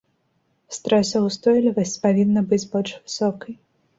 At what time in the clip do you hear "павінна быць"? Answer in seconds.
2.05-2.61